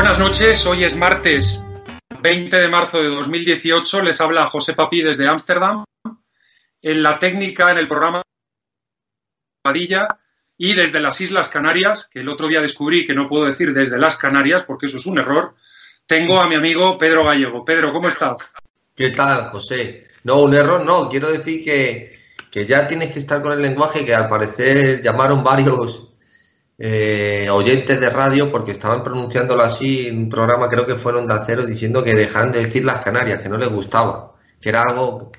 [0.00, 1.62] Buenas noches, hoy es martes
[2.22, 5.84] 20 de marzo de 2018, les habla José Papi desde Ámsterdam,
[6.80, 8.22] en la técnica, en el programa
[9.62, 10.08] Amarilla
[10.56, 13.98] y desde las Islas Canarias, que el otro día descubrí que no puedo decir desde
[13.98, 15.54] las Canarias porque eso es un error,
[16.06, 17.62] tengo a mi amigo Pedro Gallego.
[17.62, 18.54] Pedro, ¿cómo estás?
[18.96, 20.06] ¿Qué tal, José?
[20.24, 22.18] No, un error no, quiero decir que,
[22.50, 26.09] que ya tienes que estar con el lenguaje que al parecer llamaron varios
[26.82, 31.34] eh, oyentes de radio porque estaban pronunciándolo así en un programa, creo que fueron de
[31.34, 35.30] acero, diciendo que dejaran de decir las Canarias, que no les gustaba, que era algo,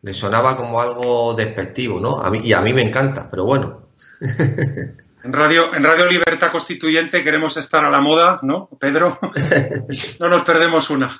[0.00, 2.18] les sonaba como algo despectivo, ¿no?
[2.18, 3.88] A mí, y a mí me encanta, pero bueno.
[5.24, 9.18] En Radio, en Radio Libertad Constituyente queremos estar a la moda, ¿no, Pedro?
[10.20, 11.10] no nos perdemos una.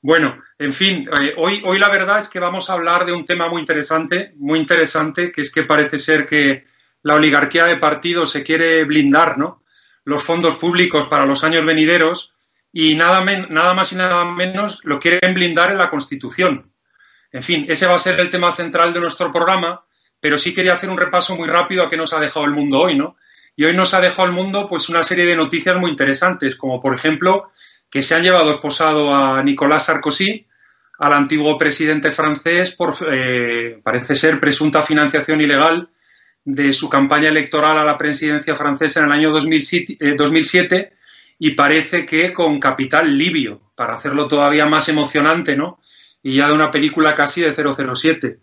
[0.00, 3.24] Bueno, en fin, eh, hoy, hoy la verdad es que vamos a hablar de un
[3.24, 6.64] tema muy interesante, muy interesante, que es que parece ser que
[7.04, 9.62] la oligarquía de partidos se quiere blindar, ¿no?
[10.04, 12.34] Los fondos públicos para los años venideros
[12.72, 16.72] y nada, nada más y nada menos lo quieren blindar en la Constitución.
[17.30, 19.84] En fin, ese va a ser el tema central de nuestro programa,
[20.18, 22.80] pero sí quería hacer un repaso muy rápido a qué nos ha dejado el mundo
[22.80, 23.16] hoy, ¿no?
[23.54, 26.80] Y hoy nos ha dejado el mundo pues una serie de noticias muy interesantes, como
[26.80, 27.50] por ejemplo
[27.90, 30.46] que se han llevado esposado a Nicolás Sarkozy,
[31.00, 35.86] al antiguo presidente francés, por eh, parece ser presunta financiación ilegal
[36.44, 40.92] de su campaña electoral a la presidencia francesa en el año 2007, eh, 2007,
[41.38, 45.80] y parece que con capital libio, para hacerlo todavía más emocionante, ¿no?
[46.22, 48.38] Y ya de una película casi de 007.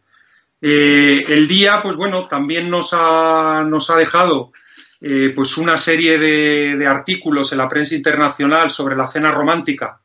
[0.62, 4.52] Eh, el día, pues bueno, también nos ha, nos ha dejado
[5.00, 10.02] eh, pues una serie de, de, artículos en la prensa internacional sobre la cena romántica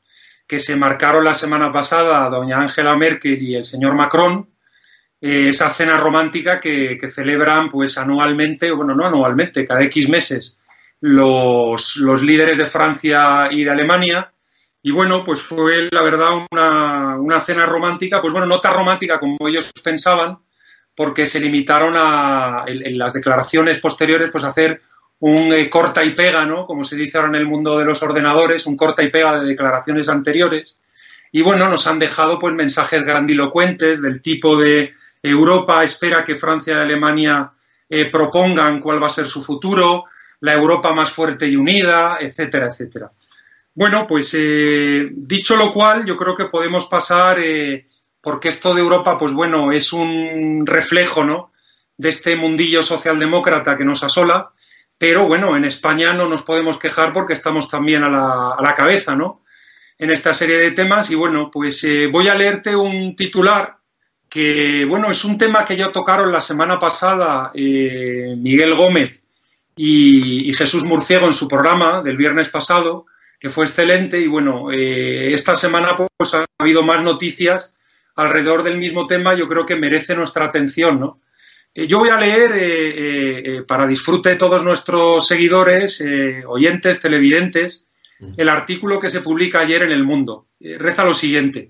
[0.47, 4.49] que se marcaron la semana pasada doña Angela Merkel y el señor Macron,
[5.21, 10.61] eh, esa cena romántica que, celebran pues anualmente, bueno, no anualmente, cada X meses
[11.01, 14.33] los, los, líderes de Francia y de Alemania.
[14.83, 19.19] Y bueno, pues fue la verdad una, una, cena romántica, pues bueno, no tan romántica
[19.19, 20.39] como ellos pensaban,
[20.95, 24.81] porque se limitaron a, en, en las declaraciones posteriores, pues a hacer
[25.19, 26.67] un eh, corta y pega, ¿no?
[26.67, 29.47] Como se dice ahora en el mundo de los ordenadores, un corta y pega de
[29.47, 30.81] declaraciones anteriores.
[31.33, 34.95] Y bueno, nos han dejado pues mensajes grandilocuentes del tipo de
[35.29, 37.53] Europa espera que Francia y Alemania
[37.89, 40.05] eh, propongan cuál va a ser su futuro,
[40.41, 43.13] la Europa más fuerte y unida, etcétera, etcétera.
[43.75, 47.87] Bueno, pues eh, dicho lo cual, yo creo que podemos pasar, eh,
[48.21, 51.53] porque esto de Europa, pues bueno, es un reflejo, ¿no?
[51.97, 54.51] De este mundillo socialdemócrata que nos asola,
[54.99, 58.75] pero bueno, en España no nos podemos quejar porque estamos también a la, a la
[58.75, 59.43] cabeza, ¿no?
[59.99, 63.76] En esta serie de temas, y bueno, pues voy a leerte un titular
[64.37, 69.25] que bueno, es un tema que ya tocaron la semana pasada eh, Miguel Gómez
[69.75, 73.07] y, y, Jesús Murciego en su programa del viernes pasado,
[73.41, 77.75] que fue excelente y bueno, eh, esta semana pues ha habido más noticias
[78.15, 81.19] alrededor del mismo tema, yo creo que merece nuestra atención, ¿no?
[81.75, 86.05] Eh, yo voy a leer, para disfrute de todos nuestros seguidores,
[86.47, 87.89] oyentes, televidentes,
[88.37, 90.49] el artículo que se publica ayer en El Mundo.
[90.61, 91.69] reza lo siguiente.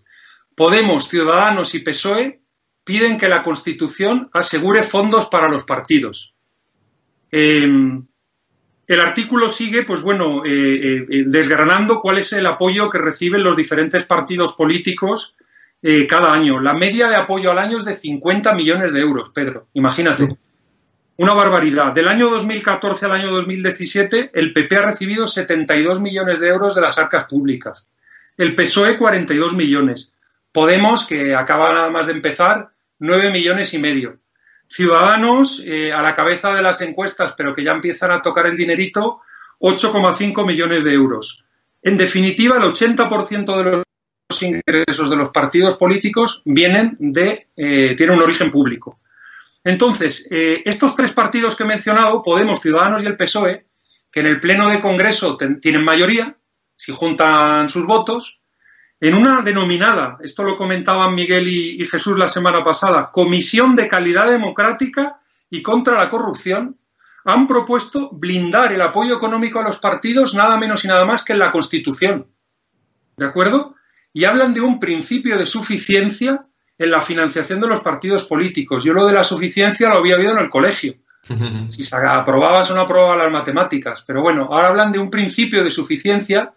[0.56, 2.40] Podemos, Ciudadanos y PSOE
[2.86, 6.34] piden que la Constitución asegure fondos para los partidos.
[7.30, 7.68] Eh,
[8.86, 13.56] el artículo sigue, pues bueno, eh, eh, desgranando cuál es el apoyo que reciben los
[13.56, 15.34] diferentes partidos políticos
[15.82, 16.60] eh, cada año.
[16.60, 20.28] La media de apoyo al año es de 50 millones de euros, Pedro, imagínate.
[21.18, 21.92] Una barbaridad.
[21.92, 26.82] Del año 2014 al año 2017, el PP ha recibido 72 millones de euros de
[26.82, 27.88] las arcas públicas.
[28.36, 30.14] El PSOE, 42 millones.
[30.52, 34.18] Podemos, que acaba nada más de empezar, 9 millones y medio.
[34.68, 38.56] Ciudadanos, eh, a la cabeza de las encuestas, pero que ya empiezan a tocar el
[38.56, 39.20] dinerito,
[39.58, 41.44] 8,5 millones de euros.
[41.82, 43.84] En definitiva, el 80% de
[44.28, 48.98] los ingresos de los partidos políticos vienen de, eh, tienen un origen público.
[49.62, 53.66] Entonces, eh, estos tres partidos que he mencionado, Podemos, Ciudadanos y el PSOE,
[54.10, 56.36] que en el Pleno de Congreso tienen mayoría,
[56.76, 58.40] si juntan sus votos,
[59.00, 64.28] en una denominada, esto lo comentaban Miguel y, Jesús la semana pasada, Comisión de Calidad
[64.28, 65.20] Democrática
[65.50, 66.78] y contra la Corrupción,
[67.24, 71.34] han propuesto blindar el apoyo económico a los partidos nada menos y nada más que
[71.34, 72.28] en la Constitución.
[73.16, 73.74] ¿De acuerdo?
[74.12, 76.46] Y hablan de un principio de suficiencia
[76.78, 78.84] en la financiación de los partidos políticos.
[78.84, 80.94] Yo lo de la suficiencia lo había habido en el colegio.
[81.70, 84.04] Si se aprobabas o no aprobabas las matemáticas.
[84.06, 86.52] Pero bueno, ahora hablan de un principio de suficiencia,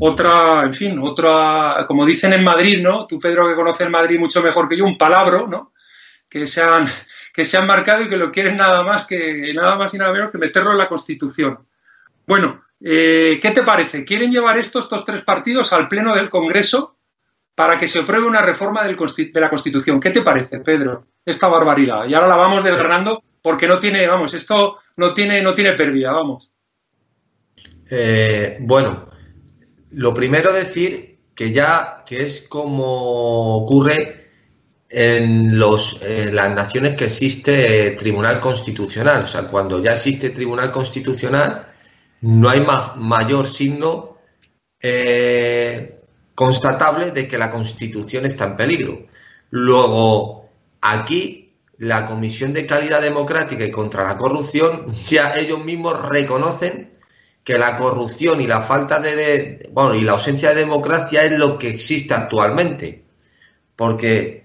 [0.00, 3.06] otra, en fin, otra, como dicen en Madrid, ¿no?
[3.06, 5.72] Tú, Pedro, que conoces Madrid mucho mejor que yo, un palabro, ¿no?
[6.28, 6.86] Que se han,
[7.32, 10.12] que se han marcado y que lo quieren nada más que nada más y nada
[10.12, 11.58] menos que meterlo en la Constitución.
[12.26, 14.04] Bueno, eh, ¿qué te parece?
[14.04, 16.96] ¿Quieren llevar esto, estos tres partidos al Pleno del Congreso
[17.54, 19.98] para que se apruebe una reforma del, de la Constitución?
[20.00, 21.02] ¿Qué te parece, Pedro?
[21.24, 22.06] Esta barbaridad.
[22.06, 26.12] Y ahora la vamos desgranando porque no tiene, vamos, esto no tiene, no tiene pérdida,
[26.12, 26.50] vamos.
[27.90, 29.08] Eh, bueno,
[29.92, 34.18] lo primero decir que ya que es como ocurre
[34.90, 39.24] en los, eh, las naciones que existe Tribunal Constitucional.
[39.24, 41.68] O sea, cuando ya existe Tribunal Constitucional,
[42.22, 44.18] no hay ma mayor signo
[44.80, 46.00] eh,
[46.34, 49.06] constatable de que la Constitución está en peligro.
[49.50, 50.48] Luego,
[50.80, 51.47] aquí,
[51.78, 56.92] la Comisión de Calidad Democrática y contra la Corrupción, ya ellos mismos reconocen
[57.44, 61.58] que la corrupción y la falta de, bueno, y la ausencia de democracia es lo
[61.58, 63.06] que existe actualmente.
[63.74, 64.44] Porque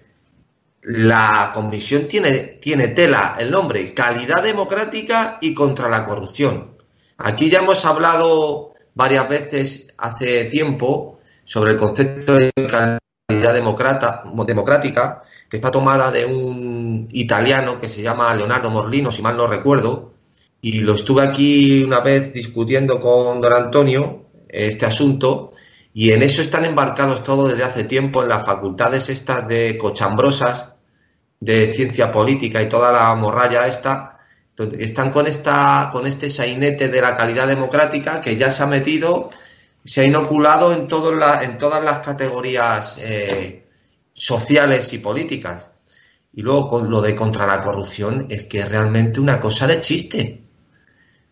[0.84, 6.78] la comisión tiene, tiene tela el nombre, calidad democrática y contra la corrupción.
[7.18, 12.52] Aquí ya hemos hablado varias veces hace tiempo sobre el concepto de
[14.46, 19.48] democrática, que está tomada de un italiano que se llama Leonardo Morlino, si mal no
[19.48, 20.14] recuerdo,
[20.62, 25.52] y lo estuve aquí una vez discutiendo con don Antonio, este asunto,
[25.94, 30.74] y en eso están embarcados todos desde hace tiempo en las facultades estas de cochambrosas
[31.40, 34.20] de ciencia política y toda la morralla esta,
[34.80, 39.30] están con, esta, con este sainete de la calidad democrática que ya se ha metido,
[39.84, 40.88] se ha inoculado en,
[41.20, 43.66] la, en todas las categorías eh,
[44.14, 45.70] sociales y políticas.
[46.34, 49.80] Y luego con lo de contra la corrupción es que es realmente una cosa de
[49.80, 50.44] chiste.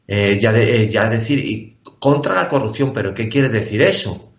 [0.07, 4.33] Eh, ya, de, eh, ya decir, y contra la corrupción, pero ¿qué quiere decir eso?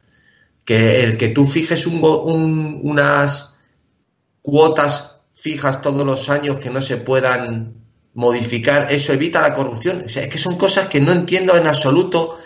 [0.64, 3.54] Que el que tú fijes un, un, unas
[4.42, 7.74] cuotas fijas todos los años que no se puedan
[8.14, 10.04] modificar, eso evita la corrupción.
[10.06, 12.38] Es que son cosas que no entiendo en absoluto,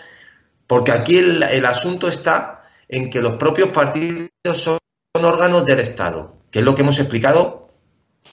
[0.67, 4.77] porque aquí el, asunto está en que los propios partidos son,
[5.13, 7.69] órganos del Estado, que es lo que hemos explicado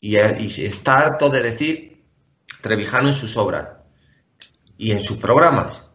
[0.01, 2.05] y, y está harto de decir
[2.61, 3.71] Trevijano en sus obras
[4.77, 5.87] y en sus programas.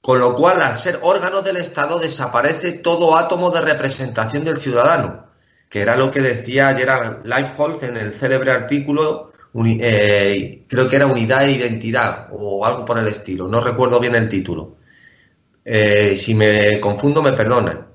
[0.00, 5.32] Con lo cual, al ser órganos del Estado, desaparece todo átomo de representación del ciudadano
[5.72, 9.32] que era lo que decía Gerard Leifholz en el célebre artículo,
[9.80, 14.14] eh, creo que era Unidad e Identidad o algo por el estilo, no recuerdo bien
[14.14, 14.76] el título.
[15.64, 17.88] Eh, si me confundo, me perdonan.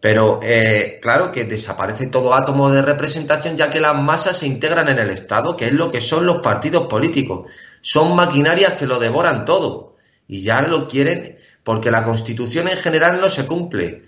[0.00, 4.88] Pero eh, claro que desaparece todo átomo de representación ya que las masas se integran
[4.88, 7.50] en el Estado, que es lo que son los partidos políticos.
[7.80, 9.96] Son maquinarias que lo devoran todo
[10.28, 14.04] y ya lo quieren porque la Constitución en general no se cumple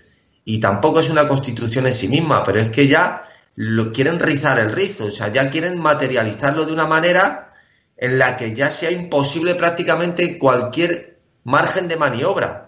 [0.49, 3.23] y tampoco es una constitución en sí misma, pero es que ya
[3.55, 7.51] lo quieren rizar el rizo, o sea, ya quieren materializarlo de una manera
[7.97, 12.66] en la que ya sea imposible prácticamente cualquier margen de maniobra.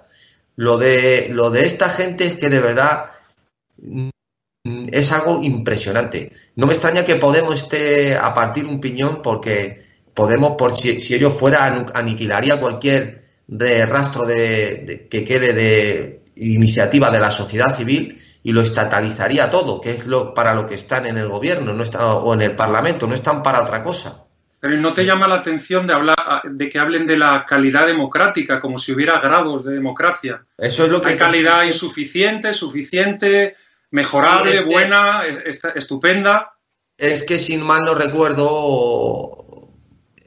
[0.60, 3.12] Lo de, lo de esta gente es que de verdad
[3.78, 4.10] mm,
[4.92, 6.34] es algo impresionante.
[6.58, 11.16] No me extraña que Podemos esté a partir un piñón porque Podemos, por si, si
[11.16, 18.20] ello fuera, aniquilaría cualquier rastro de, de, que quede de, iniciativa de la sociedad civil
[18.44, 21.84] y lo estatalizaría todo, que es lo para lo que están en el gobierno no
[21.84, 24.25] está, o en el parlamento, no están para otra cosa.
[24.60, 28.60] Pero ¿no te llama la atención de hablar de que hablen de la calidad democrática
[28.60, 30.44] como si hubiera grados de democracia?
[30.58, 33.56] Eso es lo que hay calidad insuficiente, suficiente,
[33.92, 35.24] mejorable, sí, es buena,
[35.75, 36.54] estupenda.
[36.98, 39.39] Es que sin mal no recuerdo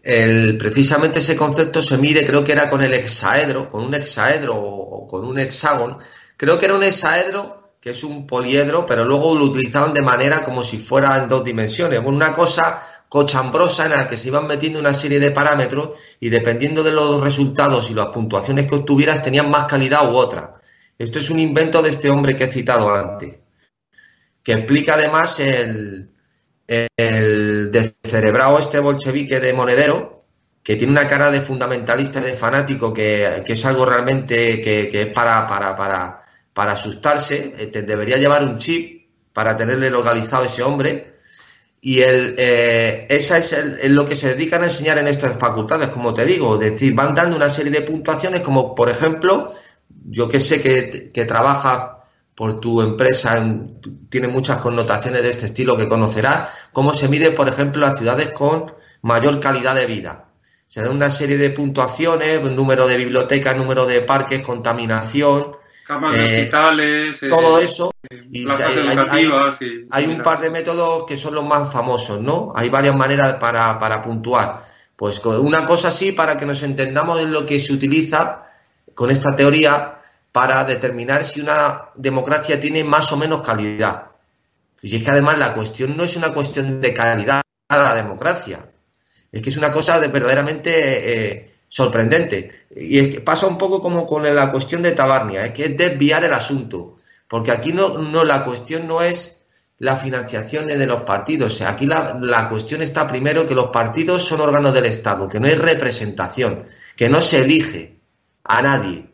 [0.02, 4.56] el, precisamente ese concepto se mide, creo que era con el hexaedro, con un hexaedro
[4.56, 5.98] o con un hexágono.
[6.36, 10.44] Creo que era un hexaedro que es un poliedro, pero luego lo utilizaban de manera
[10.44, 12.00] como si fuera en dos dimensiones.
[12.04, 16.82] Una cosa cochambrosa en la que se iban metiendo una serie de parámetros y dependiendo
[16.82, 20.54] de los resultados y las puntuaciones que obtuvieras tenían más calidad u otra.
[20.96, 23.38] Esto es un invento de este hombre que he citado antes,
[24.42, 26.08] que explica además el,
[26.66, 30.24] el descerebrado este bolchevique de Monedero,
[30.62, 35.12] que tiene una cara de fundamentalista y de fanático que, es algo realmente que, es
[35.12, 36.22] para, para, para,
[36.54, 41.11] para asustarse, eh, debería llevar un chip para tenerle localizado a ese hombre
[41.84, 43.56] y el, eh, esa es,
[43.90, 46.54] lo que se dedican a enseñar en estas facultades, como te digo.
[46.54, 49.52] Es decir, van dando una serie de puntuaciones, como por ejemplo,
[50.08, 52.04] yo que sé que, que trabaja
[52.36, 53.44] por tu empresa,
[54.08, 58.30] tiene muchas connotaciones de este estilo que conocerás, cómo se mide, por ejemplo, las ciudades
[58.30, 58.72] con
[59.02, 60.28] mayor calidad de vida.
[60.68, 66.22] Se da una serie de puntuaciones, número de bibliotecas, número de parques, contaminación, camas de
[66.22, 67.90] eh, hospitales, eh, todo eso.
[68.30, 68.46] Y
[69.90, 72.52] hay, un par de métodos que son los más famosos, ¿no?
[72.54, 74.64] Hay varias maneras para, para puntuar.
[74.96, 78.46] Pues una cosa así, para que nos entendamos en lo que se utiliza
[78.94, 79.98] con esta teoría
[80.30, 84.06] para determinar si una democracia tiene más o menos calidad.
[84.80, 88.66] Y es que además la cuestión no es una cuestión de calidad a la democracia,
[89.30, 90.72] es que es una cosa de verdaderamente
[91.30, 92.66] eh, sorprendente.
[92.76, 95.76] Y es que pasa un poco como con la cuestión de Tabarnia, es que es
[95.76, 99.38] desviar el asunto, porque aquí no, no la cuestión no es
[99.78, 104.42] la financiación de los partidos, aquí la, la cuestión está primero que los partidos son
[104.42, 106.64] órganos del Estado, que no hay representación,
[106.94, 107.96] que no se elige
[108.44, 109.10] a nadie.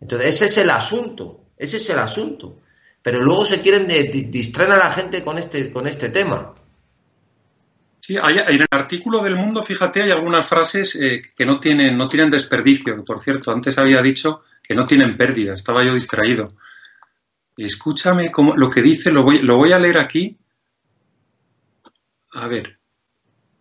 [0.00, 2.58] Entonces, ese es el asunto, ese es el asunto.
[3.02, 6.54] Pero luego se quieren distraer a la gente con este, con este tema.
[8.16, 12.08] Hay, en el artículo del Mundo, fíjate, hay algunas frases eh, que no tienen, no
[12.08, 13.04] tienen desperdicio.
[13.04, 16.48] Por cierto, antes había dicho que no tienen pérdida, estaba yo distraído.
[17.56, 20.38] Escúchame lo que dice, lo voy, lo voy a leer aquí.
[22.32, 22.78] A ver.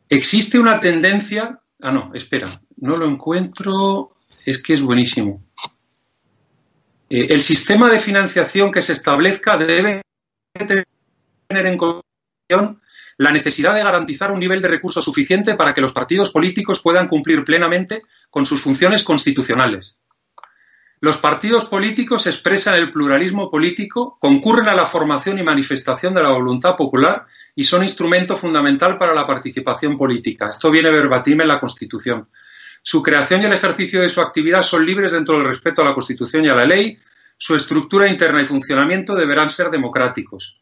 [0.08, 1.62] Existe una tendencia.
[1.82, 4.15] Ah, no, espera, no lo encuentro.
[4.46, 5.44] Es que es buenísimo.
[7.10, 10.01] Eh, el sistema de financiación que se establezca debe
[10.53, 10.86] tener
[11.50, 12.82] en consideración
[13.19, 17.09] la necesidad de garantizar un nivel de recursos suficiente para que los partidos políticos puedan
[17.09, 19.95] cumplir plenamente con sus funciones constitucionales.
[21.01, 26.29] Los partidos políticos expresan el pluralismo político, concurren a la formación y manifestación de la
[26.29, 30.49] voluntad popular y son instrumento fundamental para la participación política.
[30.49, 32.29] Esto viene verbatim en la Constitución.
[32.81, 35.93] Su creación y el ejercicio de su actividad son libres dentro del respeto a la
[35.93, 36.95] Constitución y a la ley.
[37.38, 40.61] Su estructura interna y funcionamiento deberán ser democráticos.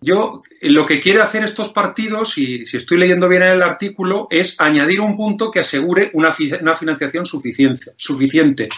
[0.00, 4.28] Yo lo que quiere hacer estos partidos, y si estoy leyendo bien en el artículo,
[4.30, 8.68] es añadir un punto que asegure una, financiación suficiente, suficiente,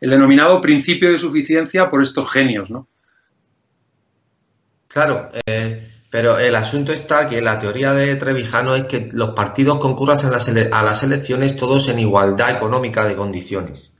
[0.00, 2.88] el denominado principio de suficiencia por estos genios, ¿no?
[4.88, 9.78] Claro, eh, pero el asunto está que la teoría de Trevijano es que los partidos
[9.78, 13.92] concurran a las, elecciones todos en igualdad económica de condiciones.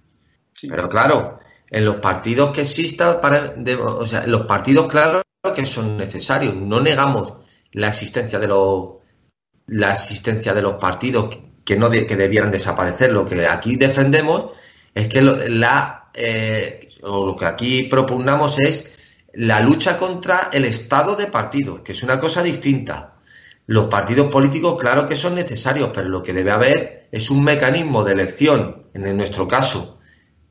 [0.69, 5.97] Pero claro, en los partidos que existan, para, o sea, los partidos, claro, que son
[5.97, 6.55] necesarios.
[6.55, 7.35] No negamos
[7.73, 8.91] la existencia de los
[9.67, 13.11] la existencia de los partidos que no que debieran desaparecer.
[13.11, 14.53] Lo que aquí defendemos
[14.95, 18.93] es que la eh, lo que aquí propugnamos es
[19.33, 23.15] la lucha contra el estado de partidos, que es una cosa distinta.
[23.67, 28.05] Los partidos políticos, claro que son necesarios, pero lo que debe haber es un mecanismo
[28.05, 28.87] de elección.
[28.95, 29.99] En nuestro caso,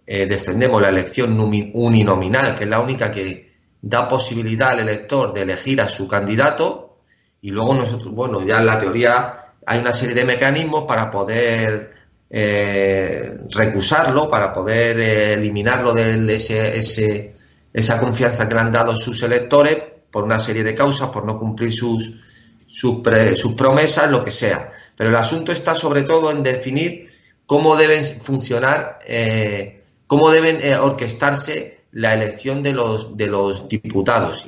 [0.05, 3.50] eh, defendemos la elección uninominal, que es la única que
[3.81, 6.99] da posibilidad al elector de elegir a su candidato
[7.41, 9.35] y luego nosotros, bueno, ya en la teoría
[9.65, 11.91] hay una serie de mecanismos para poder
[12.29, 17.33] eh, recusarlo, para poder eh, eliminarlo de ese, ese,
[17.73, 19.77] esa confianza que le han dado sus electores
[20.11, 22.11] por una serie de causas, por no cumplir sus,
[22.67, 23.01] sus,
[23.35, 24.71] sus promesas, lo que sea.
[24.95, 27.09] Pero el asunto está sobre todo en definir
[27.47, 34.47] cómo deben funcionar, eh, cómo deben orquestarse la elección de los, de los diputados.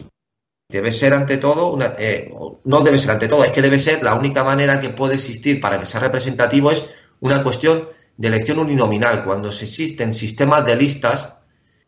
[0.69, 2.33] Debe ser ante todo, una, eh,
[2.63, 5.59] no debe ser ante todo, es que debe ser la única manera que puede existir
[5.59, 6.83] para que sea representativo es
[7.19, 9.23] una cuestión de elección uninominal.
[9.23, 11.35] Cuando se existen sistemas de listas,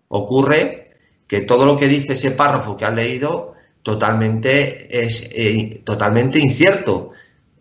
[0.10, 0.98] ocurre
[1.28, 7.12] que todo lo que dice ese párrafo que han leído totalmente es eh, totalmente incierto,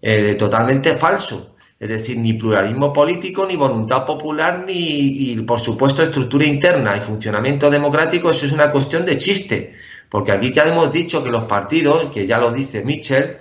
[0.01, 1.54] eh, totalmente falso.
[1.79, 7.01] Es decir, ni pluralismo político, ni voluntad popular, ni, y por supuesto, estructura interna y
[7.01, 9.75] funcionamiento democrático, eso es una cuestión de chiste.
[10.09, 13.39] Porque aquí ya hemos dicho que los partidos, que ya lo dice Mitchell,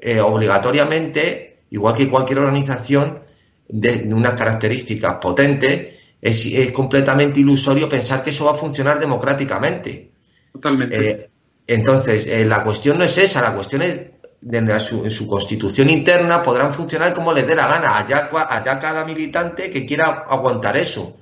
[0.00, 3.20] eh, obligatoriamente, igual que cualquier organización
[3.68, 10.10] de, unas características potentes, es, completamente ilusorio pensar que eso va a funcionar democráticamente.
[10.52, 11.10] totalmente.
[11.10, 11.30] Eh,
[11.66, 14.00] entonces, eh, la cuestión no es esa, la cuestión es
[14.42, 14.80] en
[15.10, 19.84] su, constitución interna podrán funcionar como les dé la gana, allá, allá cada militante que
[19.84, 21.18] quiera aguantar eso.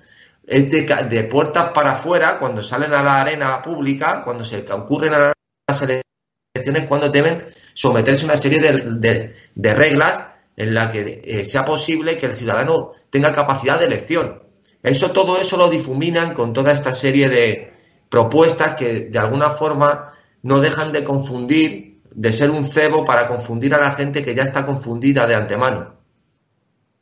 [0.46, 5.32] Es de, puertas para afuera, cuando salen a la arena pública, cuando se concurren a
[5.68, 7.44] las elecciones, cuando deben
[7.74, 10.22] someterse a una serie de, de- de reglas
[10.56, 14.42] en la que eh, sea posible que el ciudadano tenga capacidad de elección.
[14.82, 17.72] Eso, todo eso lo difuminan con toda esta serie de
[18.08, 23.74] propuestas que de alguna forma no dejan de confundir, de ser un cebo para confundir
[23.74, 25.94] a la gente que ya está confundida de antemano.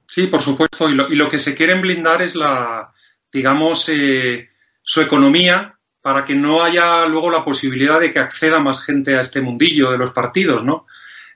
[0.08, 0.90] Sí, por supuesto.
[0.90, 2.90] Y lo, y lo que se quieren blindar es la,
[3.32, 4.50] digamos, eh,
[4.82, 9.20] su economía para que no haya luego la posibilidad de que acceda más gente a
[9.20, 10.86] este mundillo de los partidos, ¿no?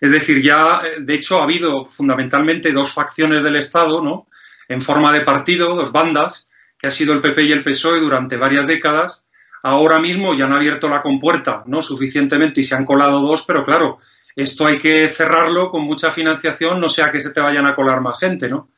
[0.00, 4.26] Es decir, ya, eh, de hecho, ha habido fundamentalmente dos facciones del Estado, ¿no?
[4.66, 8.36] En forma de partido, dos bandas, que ha sido el PP y el PSOE durante
[8.36, 9.24] varias décadas.
[9.62, 11.82] Ahora mismo ya han abierto la compuerta, ¿no?
[11.82, 13.98] Suficientemente y se han colado dos, pero claro,
[14.36, 18.00] esto hay que cerrarlo con mucha financiación, no sea que se te vayan a colar
[18.00, 18.70] más gente, ¿no?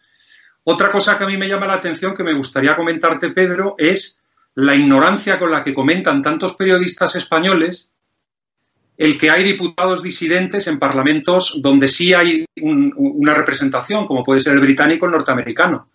[0.65, 4.23] Otra cosa que a mí me llama la atención, que me gustaría comentarte, Pedro, es
[4.55, 7.93] la ignorancia con la que comentan tantos periodistas españoles
[8.97, 14.41] el que hay diputados disidentes en parlamentos donde sí hay un- una representación, como puede
[14.43, 15.89] ser el británico o el norteamericano,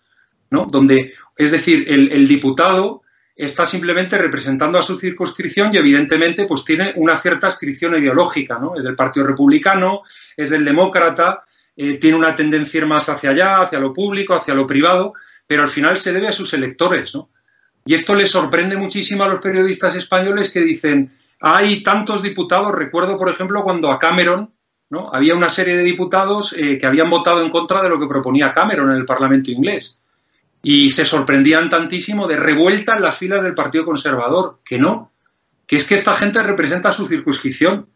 [0.50, 0.66] ¿no?
[0.68, 3.02] Donde, es decir, el diputado
[3.36, 8.74] está simplemente representando a su circunscripción y evidentemente pues tiene una cierta adscripción ideológica, ¿no?
[8.76, 10.02] Es del Partido Republicano,
[10.36, 11.44] es del Demócrata,
[11.76, 15.12] eh, tiene una tendencia más hacia allá, hacia lo público, hacia lo privado,
[15.46, 17.28] pero al final se debe a sus electores, ¿no?
[17.84, 23.16] Y esto le sorprende muchísimo a los periodistas españoles que dicen, hay tantos diputados, recuerdo
[23.18, 24.50] por ejemplo cuando a Cameron,
[24.88, 25.10] ¿no?
[25.12, 28.50] Había una serie de diputados eh, que habían votado en contra de lo que proponía
[28.50, 30.00] Cameron en el Parlamento inglés
[30.68, 35.12] y se sorprendían tantísimo de revuelta en las filas del Partido Conservador, que no,
[35.64, 37.88] que es que esta gente representa su circunscripción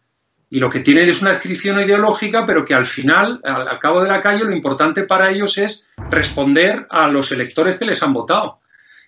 [0.48, 4.00] y lo que tienen es una inscripción ideológica, pero que al final, al, al cabo
[4.00, 8.12] de la calle, lo importante para ellos es responder a los electores que les han
[8.12, 8.60] votado.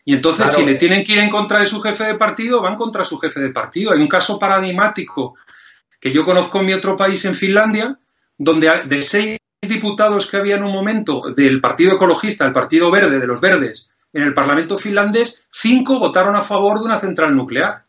[0.05, 0.59] Y entonces, Claro.
[0.59, 3.17] si le tienen que ir en contra de su jefe de partido, van contra su
[3.17, 3.93] jefe de partido.
[3.93, 5.37] Hay un caso paradigmático
[6.01, 7.97] que yo conozco en mi otro país, en Finlandia,
[8.37, 13.21] donde de seis diputados que había en un momento del Partido Ecologista, del Partido Verde,
[13.21, 17.85] de los Verdes, en el Parlamento finlandés, cinco votaron a favor de una central nuclear.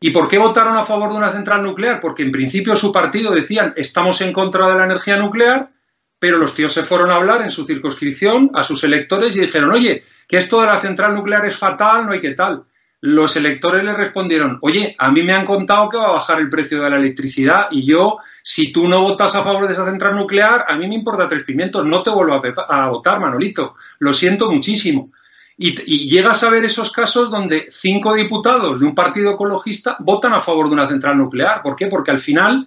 [0.00, 2.00] ¿Y por qué votaron a favor de una central nuclear?
[2.00, 5.70] Porque en principio su partido decían estamos en contra de la energía nuclear,
[6.18, 9.72] pero los tíos se fueron a hablar en su circunscripción a sus electores y dijeron,
[9.72, 12.64] oye, que esto de la central nuclear es fatal, no hay que tal.
[13.08, 16.50] Los electores le respondieron, oye, a mí me han contado que va a bajar el
[16.50, 20.16] precio de la electricidad y yo, si tú no votas a favor de esa central
[20.16, 23.76] nuclear, a mí me importa tres pimientos, no te vuelvo a, votar, Manolito.
[24.00, 25.12] Lo siento muchísimo.
[25.56, 30.32] Y, y llegas a ver esos casos donde cinco diputados de un partido ecologista votan
[30.32, 31.62] a favor de una central nuclear.
[31.62, 31.86] ¿Por qué?
[31.86, 32.66] Porque al final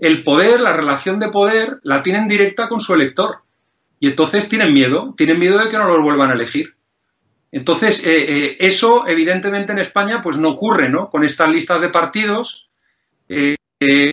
[0.00, 3.42] el poder, la relación de poder, la tienen directa con su elector.
[4.00, 6.74] Y entonces tienen miedo, tienen miedo de que no los vuelvan a elegir.
[7.52, 11.10] Entonces, eh, eh, eso evidentemente en España pues no ocurre, ¿no?
[11.10, 12.68] Con estas listas de partidos,
[13.28, 13.56] eh,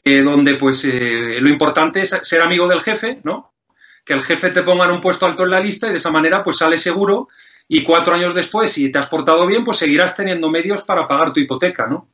[0.06, 3.54] donde pues lo importante es ser amigo del jefe, ¿no?
[4.04, 6.12] Que el jefe te ponga en un puesto alto en la lista y de esa
[6.12, 7.30] manera pues sale seguro
[7.67, 11.32] y cuatro años después, si te has portado bien, pues seguirás teniendo medios para pagar
[11.32, 12.10] tu hipoteca, ¿no?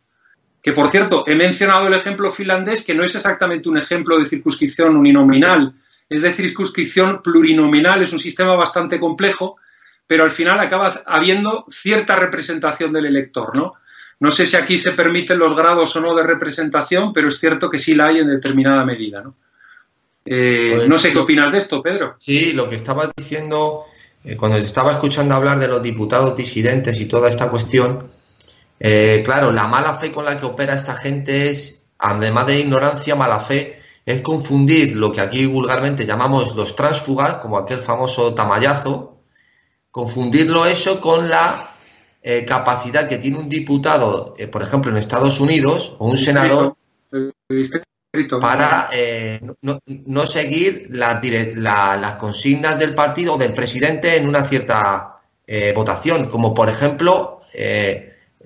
[0.62, 4.26] Que por cierto, he mencionado el ejemplo finlandés, que no es exactamente un ejemplo de
[4.26, 5.74] circunscripción uninominal,
[6.08, 9.58] es de circunscripción plurinominal, es un sistema bastante complejo,
[10.10, 13.76] pero al final acaba habiendo cierta representación del elector, ¿no?
[14.20, 17.70] No sé si aquí se permiten los grados o no de representación, pero es cierto
[17.70, 19.36] que sí la hay en determinada medida, ¿no?
[20.26, 22.16] Eh, Pues, no sé qué lo- opinas de esto, Pedro.
[22.18, 23.84] Sí, lo que estabas diciendo,
[24.24, 28.10] eh, cuando te estaba escuchando hablar de los diputados disidentes y toda esta cuestión,
[28.80, 33.16] eh, claro, la mala fe con la que opera esta gente es, además de ignorancia,
[33.16, 39.19] mala fe, es confundir lo que aquí vulgarmente llamamos los tránsfugas, como aquel famoso tamayazo,
[40.04, 41.72] confundirlo eso con la
[42.24, 46.76] eh, capacidad que tiene un diputado, eh, por ejemplo, en Estados Unidos, o un senador,
[48.40, 51.22] para eh, no, no seguir las,
[51.56, 55.16] la- las consignas del partido o del presidente en una cierta
[55.76, 57.40] votación, como por ejemplo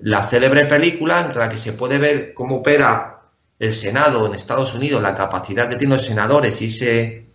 [0.00, 3.20] la célebre película en la que se puede ver cómo opera
[3.58, 7.26] el Senado en Estados Unidos, la capacidad que tienen los senadores y ese,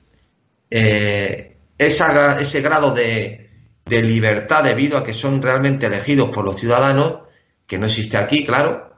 [1.77, 3.48] esa- ese grado de,
[3.89, 7.21] de libertad debido a que son realmente elegidos por los ciudadanos,
[7.65, 8.93] que no existe aquí, claro,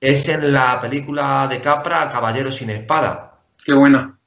[0.00, 3.38] es en la película de Capra, Caballero sin Espada.
[3.64, 4.18] Qué buena.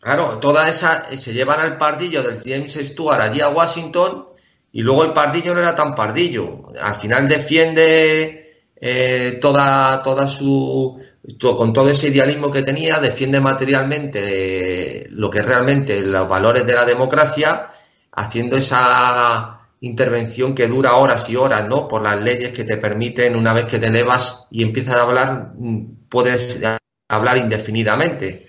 [0.00, 4.28] Claro, toda esa se llevan al pardillo del James Stewart allí a Washington
[4.72, 6.62] y luego el pardillo no era tan pardillo.
[6.80, 10.98] Al final defiende eh, toda, toda su,
[11.38, 16.84] con todo ese idealismo que tenía, defiende materialmente lo que realmente los valores de la
[16.84, 17.70] democracia,
[18.12, 21.88] haciendo esa intervención que dura horas y horas, ¿no?
[21.88, 25.52] Por las leyes que te permiten, una vez que te elevas y empiezas a hablar,
[25.56, 26.60] mm, puedes
[27.08, 28.48] hablar indefinidamente.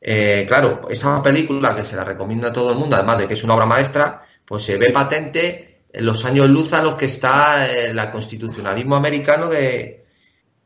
[0.00, 3.34] Eh, claro, esa película que se la recomienda a todo el mundo, además de que
[3.34, 7.06] es una obra maestra, pues se ve patente en los años luz a los que
[7.06, 10.04] está el constitucionalismo americano de,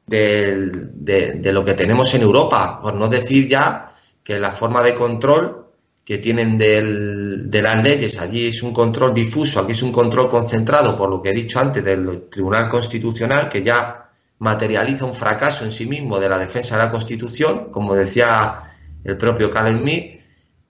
[0.07, 3.89] de, lo que tenemos en Europa, por no decir ya
[4.23, 5.62] que la forma de control
[6.05, 10.97] que tienen de las leyes, allí es un control difuso, aquí es un control concentrado,
[10.97, 15.71] por lo que he dicho antes, del Tribunal Constitucional, que ya materializa un fracaso en
[15.71, 18.59] sí mismo de la defensa de la Constitución, como decía
[19.05, 20.21] el propio Caleb Smith,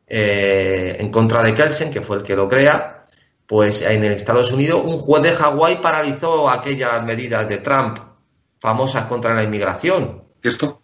[0.07, 3.07] eh, en contra de Kelsen, que fue el que lo crea,
[3.47, 7.99] pues en Estados Unidos un juez de Hawái paralizó aquellas medidas de Trump
[8.59, 10.23] famosas contra la inmigración.
[10.41, 10.83] ¿Cierto?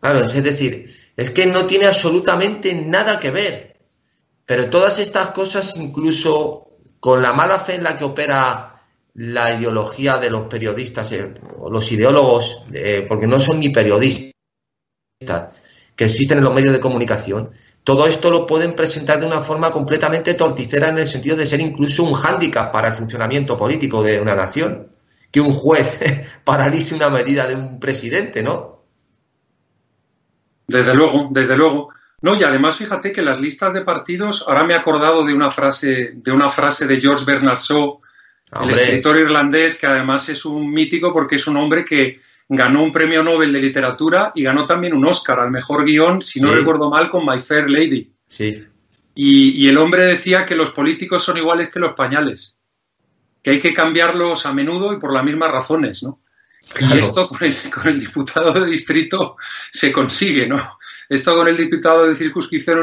[0.00, 3.69] Claro, es decir, es que no tiene absolutamente nada que ver.
[4.50, 8.82] Pero todas estas cosas, incluso con la mala fe en la que opera
[9.14, 11.34] la ideología de los periodistas, eh,
[11.70, 14.32] los ideólogos, eh, porque no son ni periodistas,
[15.94, 17.50] que existen en los medios de comunicación,
[17.84, 21.60] todo esto lo pueden presentar de una forma completamente torticera en el sentido de ser
[21.60, 24.88] incluso un hándicap para el funcionamiento político de una nación
[25.30, 26.00] que un juez
[26.44, 28.82] paralice una medida de un presidente, ¿no?
[30.66, 31.90] Desde luego, desde luego.
[32.22, 35.50] No, y además fíjate que las listas de partidos, ahora me he acordado de una
[35.50, 38.00] frase, de una frase de George Bernard Shaw,
[38.62, 42.90] el escritor irlandés, que además es un mítico porque es un hombre que ganó un
[42.90, 46.90] premio Nobel de literatura y ganó también un Oscar al mejor guion, si no recuerdo
[46.90, 48.12] mal, con My Fair Lady.
[48.26, 48.64] Sí.
[49.14, 52.60] y, el hombre decía que los políticos son iguales que los pañales
[53.42, 56.20] que hay que cambiarlos a menudo y por las mismas razones, ¿no?
[56.78, 59.36] Y esto con el, diputado de distrito
[59.72, 60.78] se consigue, ¿no?
[61.08, 62.78] Esto con el diputado de circunscripción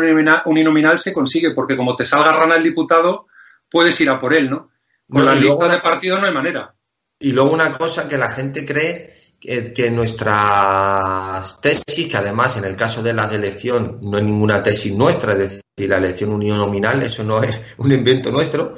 [0.45, 3.27] uninominal se consigue, porque como te salga rana el diputado,
[3.69, 4.71] puedes ir a por él, ¿no?
[5.09, 6.75] Con la lista de partido no hay manera.
[7.19, 9.09] Y luego una cosa que la gente cree
[9.39, 14.61] que, que, nuestras tesis, que además en el caso de las elecciones no es ninguna
[14.61, 18.75] tesis nuestra, es decir, la elección uninominal, eso no es un invento nuestro,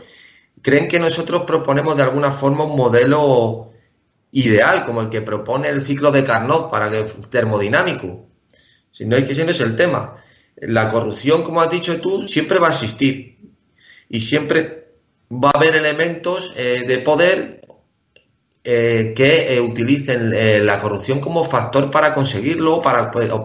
[0.62, 3.69] creen que nosotros proponemos de alguna forma un modelo
[4.32, 8.28] ideal, como el que propone el ciclo de Carnot para que termodinámico.
[8.92, 10.16] Si no es que ese no es el tema.
[10.58, 13.38] La corrupción, como has dicho tú, siempre va a existir.
[14.10, 14.88] Y siempre
[15.32, 17.62] va a haber elementos eh, de poder
[18.64, 23.44] eh, que eh, utilicen la corrupción como factor para conseguirlo para, pues, o,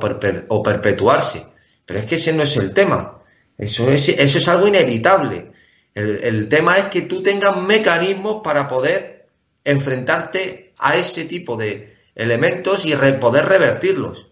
[0.48, 1.46] o, perpetuarse.
[1.86, 3.20] Pero es que ese no es el tema.
[3.56, 5.52] Eso es, eso es algo inevitable.
[5.94, 9.28] El, tema es que tú tengas mecanismos para poder
[9.62, 14.26] enfrentarte a ese tipo de elementos y poder revertirlos.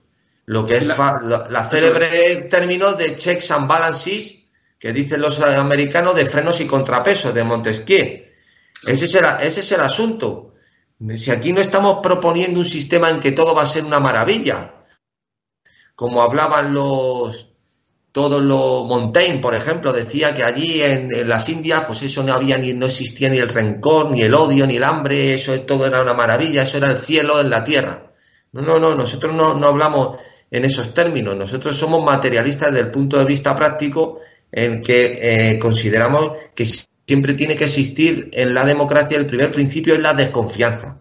[0.44, 4.44] Lo que es la, célebre término de checks and balances
[4.78, 8.26] que dicen los americanos de frenos y contrapesos de Montesquieu.
[8.84, 10.54] Ese es, el, ese es el asunto.
[11.16, 14.84] Si aquí no estamos proponiendo un sistema en que todo va a ser una maravilla,
[15.94, 17.51] como hablaban los,
[18.12, 22.58] todo lo Montaigne, por ejemplo, decía que allí en, las Indias, pues eso no había
[22.58, 26.02] ni, no existía ni el rencor, ni el odio, ni el hambre, eso todo era
[26.02, 28.12] una maravilla, eso era el cielo en la tierra.
[28.52, 30.18] No, no, no, nosotros no, no hablamos
[30.50, 34.20] en esos términos, nosotros somos materialistas desde el punto de vista práctico
[34.52, 36.66] en que eh, consideramos que
[37.06, 40.98] siempre tiene que existir en la democracia el primer principio es la desconfianza.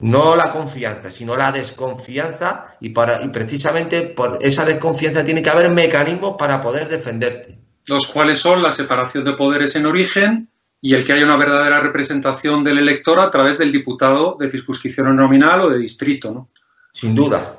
[0.00, 5.50] No la confianza, sino la desconfianza y, para, y precisamente por esa desconfianza tiene que
[5.50, 7.58] haber mecanismos para poder defenderte.
[7.86, 11.80] Los cuales son la separación de poderes en origen y el que haya una verdadera
[11.80, 16.50] representación del elector a través del diputado de circunscripción nominal o de distrito, ¿no?
[16.92, 17.56] Sin duda.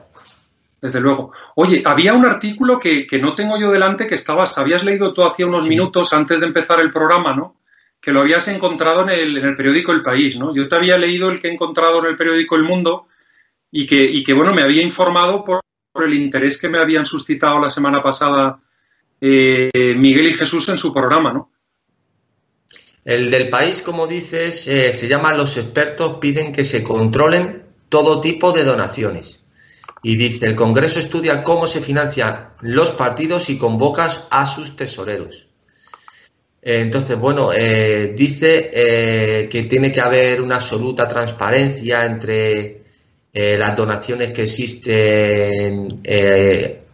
[0.80, 1.32] Desde luego.
[1.56, 5.48] Oye, había un artículo que, no tengo yo delante que estabas, habías leído tú hacía
[5.48, 7.56] unos minutos antes de empezar el programa, ¿no?
[8.06, 10.56] Que lo habías encontrado en el, en el, periódico El País, ¿no?
[10.56, 13.08] Yo te había leído el que he encontrado en el periódico El Mundo
[13.72, 15.62] y que, y que bueno, me había informado por,
[15.96, 18.60] el interés que me habían suscitado la semana pasada
[19.20, 21.52] eh, Miguel y Jesús en su programa, ¿no?
[23.04, 28.22] El del país, como dices, eh, se llama Los expertos piden que se controlen todo
[28.22, 29.42] tipo de donaciones.
[30.04, 35.48] Y dice, el Congreso estudia cómo se financian los partidos y convocas a sus tesoreros.
[36.68, 42.82] Entonces, bueno, eh, dice eh, que tiene que haber una absoluta transparencia entre
[43.32, 45.88] eh, las donaciones que existen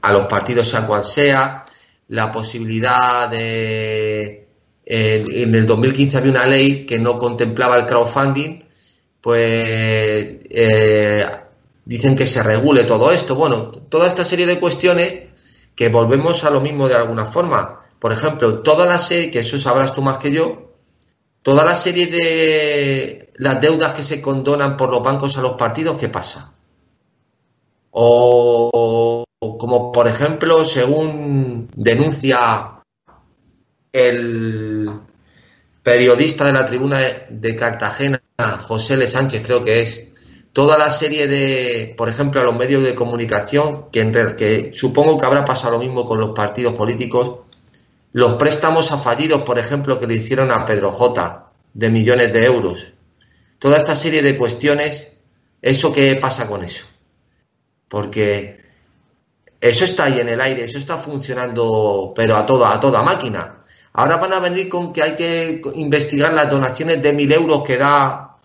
[0.02, 1.66] a los partidos, sea cual sea,
[2.10, 4.38] la posibilidad de.
[4.86, 8.62] En, el 2015 había una ley que no contemplaba el crowdfunding
[9.22, 11.26] pues eh,
[11.86, 13.36] dicen que se regule todo esto.
[13.36, 15.30] Bueno, toda esta serie de cuestiones
[15.76, 17.81] que volvemos a lo mismo de alguna forma.
[18.02, 20.72] Por ejemplo, toda la serie, que eso sabrás tú más que yo,
[21.44, 25.98] toda la serie de las deudas que se condonan por los bancos a los partidos,
[25.98, 26.52] ¿qué pasa?
[27.92, 32.82] O, como por ejemplo, según denuncia
[33.94, 34.90] el
[35.84, 38.20] periodista de la tribuna de Cartagena,
[38.62, 39.06] José L.
[39.06, 40.08] Sánchez, creo que es,
[40.54, 45.20] toda la serie de, por ejemplo, a los medios de comunicación, que, en, que supongo
[45.20, 47.51] que habrá pasado lo mismo con los partidos políticos,
[48.14, 52.46] los préstamos a fallidos, por ejemplo, que le hicieron a Pedro J, de millones de
[52.46, 52.94] euros.
[53.60, 55.10] Toda esta serie de cuestiones,
[55.62, 56.86] ¿eso qué pasa con eso?
[57.88, 58.62] Porque
[59.62, 63.64] eso está ahí en el aire, eso está funcionando, pero a toda, a toda máquina.
[63.94, 67.78] Ahora van a venir con que hay que investigar las donaciones de mil euros que
[67.78, 68.38] da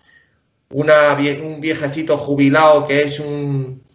[0.69, 3.86] una, un viejecito jubilado que es un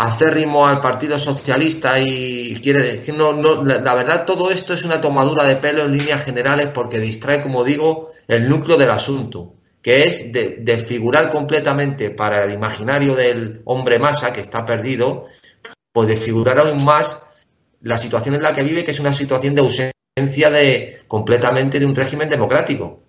[0.00, 4.98] acérrimo al Partido Socialista y quiere decir, no, no, la, verdad todo esto es una
[4.98, 10.04] tomadura de pelo en líneas generales porque distrae, como digo, el núcleo del asunto, que
[10.04, 15.26] es desfigurar completamente para el imaginario del hombre masa que está perdido,
[15.92, 17.18] pues desfigurar aún más
[17.82, 21.84] la situación en la que vive, que es una situación de ausencia de completamente de
[21.84, 23.02] un régimen democrático.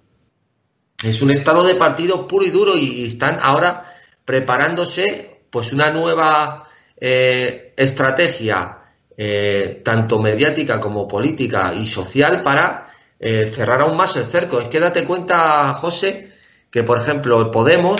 [1.02, 3.86] Es un estado de partido puro y duro y, están ahora
[4.26, 6.68] preparándose pues una nueva
[7.04, 8.78] eh, estrategia
[9.18, 14.60] eh, tanto mediática como política y social para eh, cerrar aún más el cerco.
[14.60, 16.32] Es que date cuenta, José,
[16.70, 18.00] que por ejemplo Podemos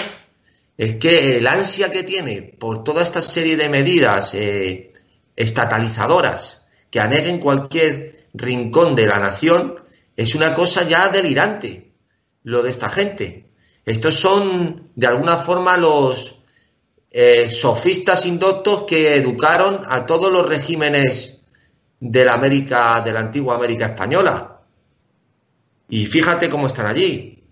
[0.78, 4.36] es que el ansia que tiene por toda esta serie de medidas
[5.36, 6.62] estatalizadoras
[6.92, 9.78] que aneguen cualquier rincón de la nación
[10.16, 11.92] es una cosa ya delirante
[12.44, 13.50] lo de esta gente.
[13.86, 16.41] Estos son, de alguna forma, los
[17.12, 21.44] eh, sofistas indoctos que educaron a todos los regímenes
[22.00, 24.62] de la América, de la antigua América española.
[25.90, 27.44] Y fíjate cómo están allí.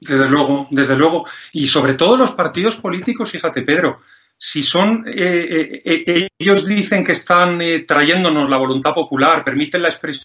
[0.00, 1.26] Desde luego, desde luego.
[1.52, 3.96] Y sobre todo los partidos políticos, fíjate, Pedro,
[4.36, 10.24] si son, eh, eh, ellos dicen que están trayéndonos la voluntad popular, permiten la expresión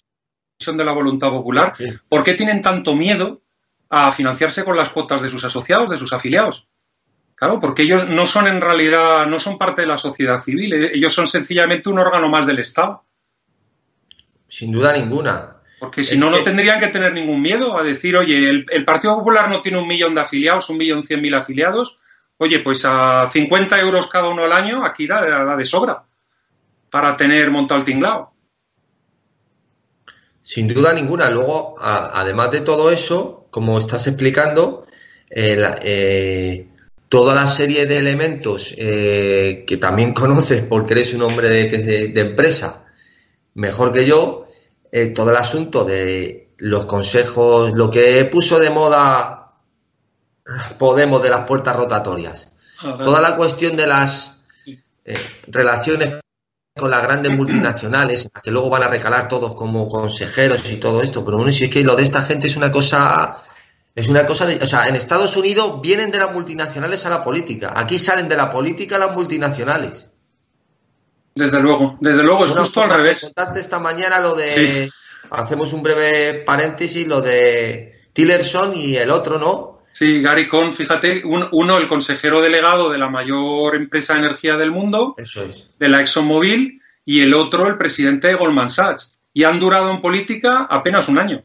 [0.76, 1.72] de la voluntad popular,
[2.08, 3.42] ¿por qué tienen tanto miedo
[3.88, 6.66] a financiarse con las cuotas de sus asociados, de sus afiliados.
[7.36, 10.90] Claro, porque ellos no son en realidad, no son parte de la sociedad civil, eh,
[10.94, 13.04] ellos son sencillamente un órgano más del Estado.
[14.48, 15.58] Sin duda ninguna.
[15.78, 19.50] Porque si no, no tendrían que tener ningún miedo a decir, oye, el, Partido Popular
[19.50, 21.96] no tiene un millón de afiliados, un millón cien mil afiliados,
[22.38, 26.04] oye, pues a 50 euros cada uno al año, aquí da, da de sobra
[26.90, 28.32] para tener montado el tinglado.
[30.40, 31.28] Sin duda ninguna.
[31.28, 34.86] Luego, además de todo eso, como estás explicando,
[35.28, 36.68] eh, eh,
[37.08, 42.20] toda la serie de elementos eh, que también conoces porque eres un hombre de, de
[42.20, 42.84] empresa
[43.54, 44.46] mejor que yo,
[45.14, 49.36] todo el asunto de los consejos, lo que puso de moda
[50.78, 52.48] Podemos de las puertas rotatorias,
[53.02, 54.38] toda la cuestión de las
[55.48, 56.20] relaciones
[56.78, 61.24] con las grandes multinacionales, que luego van a recalar todos como consejeros y todo esto,
[61.24, 63.42] pero bueno, si es que lo de esta gente es una cosa,
[63.96, 67.24] es una cosa, de, o sea, en Estados Unidos vienen de las multinacionales a la
[67.24, 70.10] política, aquí salen de la política las multinacionales.
[71.34, 73.20] Desde luego, desde luego, es justo al revés.
[73.22, 74.90] Contaste esta mañana lo de,
[75.30, 79.82] hacemos un breve paréntesis, lo de Tillerson y el otro, ¿no?
[79.92, 84.70] Sí, Gary Cohn, fíjate, uno, el consejero delegado de la mayor empresa de energía del
[84.70, 85.70] mundo, Eso es.
[85.78, 89.20] de la ExxonMobil, y el otro, el presidente de Goldman Sachs.
[89.32, 91.42] Y han durado en política apenas un año.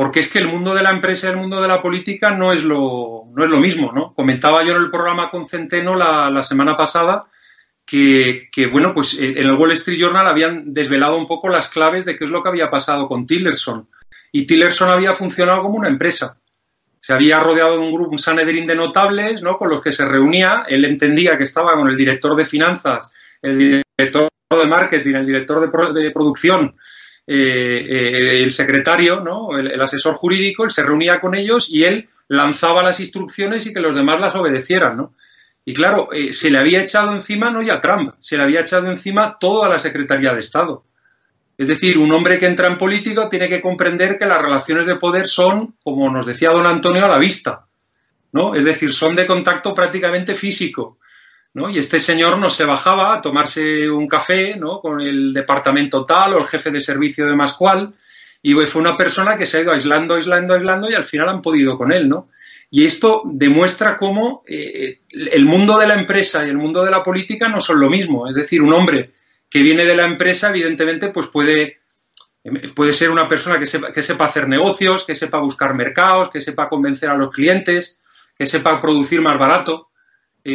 [0.00, 2.52] Porque es que el mundo de la empresa y el mundo de la política no
[2.52, 4.14] es lo, no es lo mismo, ¿no?
[4.14, 7.28] Comentaba yo en el programa con Centeno la, semana pasada
[7.84, 12.06] que, que, bueno, pues en el Wall Street Journal habían desvelado un poco las claves
[12.06, 13.90] de qué es lo que había pasado con Tillerson.
[14.32, 16.40] Y Tillerson había funcionado como una empresa
[17.00, 19.56] se había rodeado de un grupo, un Sanedrín de notables, ¿no?
[19.56, 20.64] Con los que se reunía.
[20.68, 23.10] Él entendía que estaba con el director de finanzas,
[23.42, 26.76] el director de marketing, el director de, producción,
[27.32, 29.56] eh, eh, el secretario, ¿no?
[29.56, 30.64] El, asesor jurídico.
[30.64, 34.34] Él se reunía con ellos y él lanzaba las instrucciones y que los demás las
[34.34, 35.14] obedecieran, ¿no?
[35.64, 38.88] Y claro, eh, se le había echado encima no ya Trump, se le había echado
[38.88, 40.82] encima toda la Secretaría de Estado.
[41.56, 44.96] Es decir, un hombre que entra en política tiene que comprender que las relaciones de
[44.96, 47.64] poder son, como nos decía don Antonio, a la vista.
[48.32, 48.56] ¿no?
[48.56, 50.98] Es decir, son de contacto prácticamente físico.
[51.54, 51.68] ¿No?
[51.70, 54.80] Y este señor no se bajaba a tomarse un café ¿no?
[54.80, 57.94] con el departamento tal o el jefe de servicio de más cual.
[58.42, 61.42] Y fue una persona que se ha ido aislando, aislando, aislando y al final han
[61.42, 62.08] podido con él.
[62.08, 62.28] ¿no?
[62.70, 67.02] Y esto demuestra cómo eh, el mundo de la empresa y el mundo de la
[67.02, 68.28] política no son lo mismo.
[68.28, 69.12] Es decir, un hombre
[69.50, 71.80] que viene de la empresa, evidentemente, pues puede,
[72.74, 76.40] puede ser una persona que sepa, que sepa hacer negocios, que sepa buscar mercados, que
[76.40, 78.00] sepa convencer a los clientes,
[78.38, 79.89] que sepa producir más barato.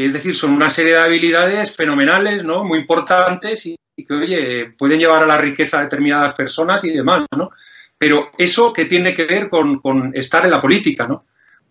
[0.03, 2.63] Es decir, son una serie de habilidades fenomenales, ¿no?
[2.63, 7.25] Muy importantes y, que, oye, pueden llevar a la riqueza a determinadas personas y demás,
[7.35, 7.51] ¿no?
[7.97, 11.25] Pero eso que tiene que ver con, con estar en la política, ¿no?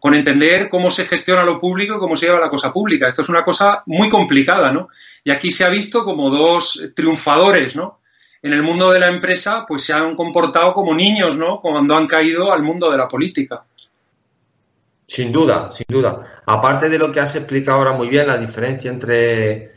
[0.04, 3.08] con entender cómo se gestiona lo público y cómo se lleva la cosa pública.
[3.08, 4.88] Esto es una cosa muy complicada, ¿no?
[5.24, 8.00] Y aquí se ha visto como dos triunfadores, ¿no?
[8.42, 11.58] En el mundo de la empresa, pues se han comportado como niños, ¿no?
[11.62, 13.62] Cuando han caído al mundo de la política.
[15.06, 16.42] Sin duda, sin duda.
[16.46, 19.72] Aparte de lo que has explicado ahora muy bien, la diferencia entre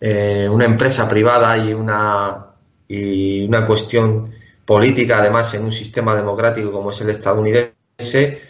[0.00, 2.46] eh, una empresa privada y una,
[2.86, 4.30] y una cuestión
[4.64, 8.42] política, además en un sistema democrático como es el estadounidense,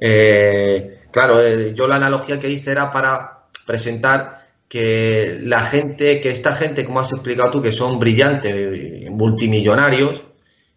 [0.00, 6.30] eh, claro, eh, yo la analogía que hice era para presentar que la gente, que
[6.30, 10.24] esta gente, como has explicado tú, que son brillantes, multimillonarios,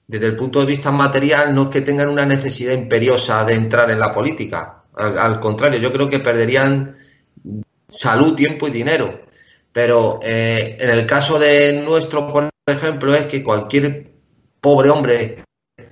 [0.06, 3.90] desde el punto de vista material, no es que tengan una necesidad imperiosa de entrar
[3.92, 4.84] en la política.
[4.98, 6.98] Al, contrario, yo creo que perderían
[7.88, 9.22] salud, tiempo y dinero.
[9.72, 14.12] Pero eh, en el caso de nuestro, por ejemplo, es que cualquier
[14.60, 15.44] pobre hombre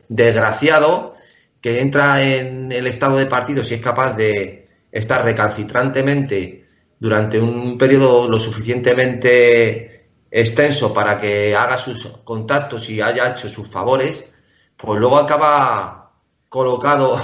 [0.08, 1.13] desgraciado
[1.62, 6.65] que entra en el estado de partido si es capaz de estar recalcitrantemente
[7.00, 13.68] durante un periodo lo suficientemente extenso para que haga sus contactos y haya hecho sus
[13.68, 14.30] favores,
[14.78, 16.12] pues luego acaba
[16.50, 17.20] colocado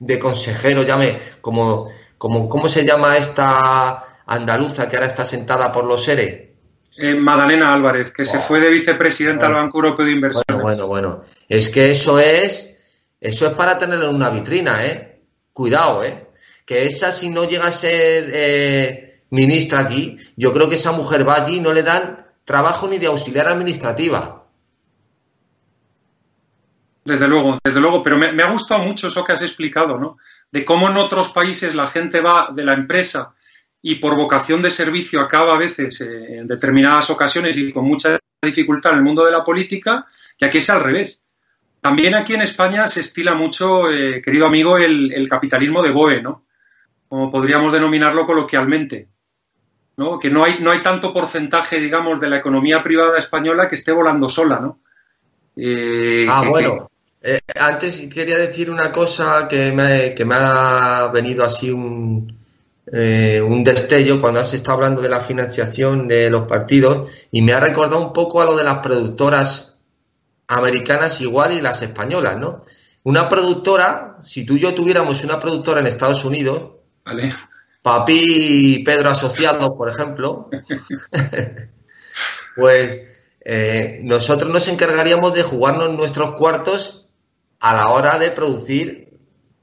[0.00, 5.84] de consejero, llame, como, como ¿cómo se llama esta andaluza que ahora está sentada por
[5.84, 6.48] los seres?
[6.96, 9.58] Eh, Madalena Álvarez, que se fue de vicepresidenta Bueno.
[9.58, 10.62] al Banco Europeo de Inversiones.
[10.62, 11.24] Bueno, bueno, bueno.
[11.48, 12.76] Es que eso es,
[13.20, 15.22] eso es para tenerlo en una vitrina, ¿eh?
[15.52, 16.28] Cuidado, ¿eh?
[16.66, 21.28] Que esa si no llega a ser eh, ministra aquí, yo creo que esa mujer
[21.28, 24.39] va allí y no le dan trabajo ni de auxiliar administrativa.
[27.10, 30.18] Desde luego, desde luego, pero me, me ha gustado mucho eso que has explicado, ¿no?
[30.50, 33.32] De cómo en otros países la gente va de la empresa
[33.82, 38.18] y por vocación de servicio acaba a veces eh, en determinadas ocasiones y con mucha
[38.42, 40.06] dificultad en el mundo de la política,
[40.38, 41.20] que aquí es al revés.
[41.80, 46.22] También aquí en España se estila mucho, eh, querido amigo, el, el capitalismo de BOE,
[46.22, 46.44] ¿no?
[47.08, 49.08] Como podríamos denominarlo coloquialmente.
[49.96, 50.18] ¿no?
[50.18, 53.92] Que no hay, no hay tanto porcentaje, digamos, de la economía privada española que esté
[53.92, 54.80] volando sola, ¿no?
[55.56, 56.89] Eh, Ah, bueno.
[57.22, 62.38] Eh, antes quería decir una cosa que me, que me ha venido así un,
[62.90, 67.52] eh, un destello cuando has estado hablando de la financiación de los partidos y me
[67.52, 69.78] ha recordado un poco a lo de las productoras
[70.48, 72.64] americanas igual y las españolas, ¿no?
[73.02, 76.70] Una productora, si tú y yo tuviéramos una productora en Estados Unidos,
[77.04, 77.32] Vale.
[77.82, 80.50] Papi y Pedro Asociados, por ejemplo,
[82.56, 83.00] pues
[83.42, 86.99] eh, nosotros nos encargaríamos de jugarnos nuestros cuartos
[87.60, 89.08] a la hora de producir,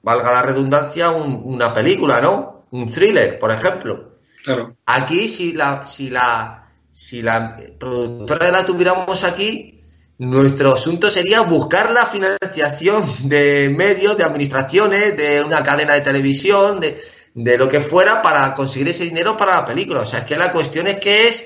[0.02, 2.66] valga la redundancia, un- una película, ¿no?
[2.72, 4.20] Un thriller, por ejemplo.
[4.44, 4.76] Claro.
[4.86, 9.82] Aquí, si la, si la, si la productora la tuviéramos aquí,
[10.20, 16.80] nuestro asunto sería buscar la financiación de medios, de administraciones, de una cadena de televisión,
[16.80, 16.98] de,
[17.34, 20.02] de lo que fuera para conseguir ese dinero para la película.
[20.02, 21.46] O sea, es que la cuestión es que es,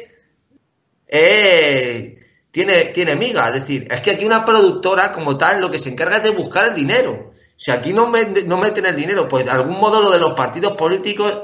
[1.08, 2.21] eh,
[2.52, 3.48] tiene, tiene miga.
[3.48, 6.32] Es decir, es que aquí una productora como tal lo que se encarga es de
[6.32, 7.32] buscar el dinero.
[7.58, 10.34] Si aquí no, me- no meten el dinero, pues de algún modo lo de los
[10.34, 11.44] partidos políticos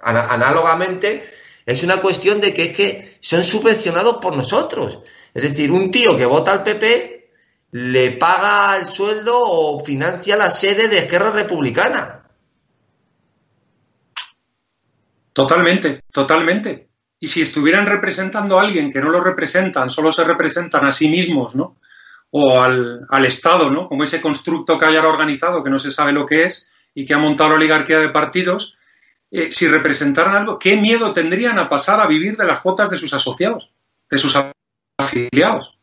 [0.00, 1.28] análogamente,
[1.66, 5.00] es una cuestión de que es que son subvencionados por nosotros.
[5.34, 7.30] Es decir, un tío que vota al PP
[7.72, 12.30] le paga el sueldo o financia la sede de Esquerra Republicana.
[15.32, 16.87] Totalmente, totalmente.
[17.20, 21.08] Y si estuvieran representando a alguien que no lo representan, solo se representan a sí
[21.08, 21.76] mismos, ¿no?
[22.30, 23.88] O al, Estado, ¿no?
[23.88, 27.04] Como ese constructo que hay ahora organizado, que no se sabe lo que es y
[27.04, 28.76] que ha montado la oligarquía de partidos,
[29.30, 32.98] eh, si representaran algo, ¿qué miedo tendrían a pasar a vivir de las cuotas de
[32.98, 33.70] sus asociados,
[34.10, 34.36] de sus
[34.96, 35.78] afiliados?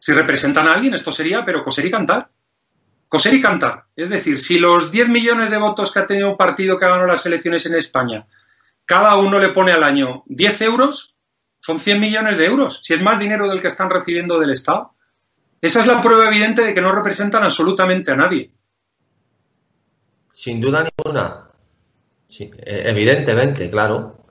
[0.00, 2.30] Si representan a alguien, esto sería, pero coser y cantar.
[3.08, 3.84] Coser y cantar.
[3.96, 6.90] Es decir, si los 10 millones de votos que ha tenido un partido que ha
[6.90, 8.26] ganado las elecciones en España,
[8.90, 11.14] cada uno le pone al año 10 euros,
[11.60, 12.80] son 100 millones de euros.
[12.82, 14.96] Si es más dinero del que están recibiendo del Estado.
[15.60, 18.50] Esa es la prueba evidente de que no representan absolutamente a nadie.
[20.32, 21.50] Sin duda ninguna.
[22.36, 24.24] Eh, evidentemente, claro.